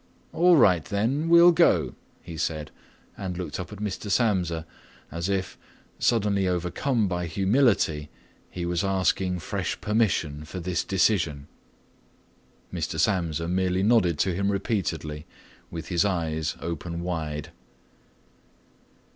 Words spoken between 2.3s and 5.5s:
said and looked up at Mr. Samsa as